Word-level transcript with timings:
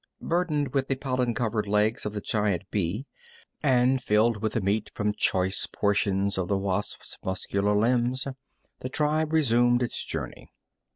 Burdened 0.23 0.73
with 0.73 0.87
the 0.87 0.95
pollen 0.95 1.35
covered 1.35 1.67
legs 1.67 2.07
of 2.07 2.13
the 2.13 2.21
giant 2.21 2.63
bee, 2.71 3.05
and 3.61 4.01
filled 4.01 4.41
with 4.41 4.53
the 4.53 4.59
meat 4.61 4.89
from 4.95 5.13
choice 5.13 5.67
portions 5.71 6.39
of 6.39 6.47
the 6.47 6.57
wasp's 6.57 7.19
muscular 7.23 7.75
limbs, 7.75 8.27
the 8.79 8.89
tribe 8.89 9.31
resumed 9.31 9.83
its 9.83 10.03
journey. 10.03 10.49